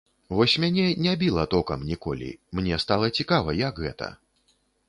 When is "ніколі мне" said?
1.91-2.83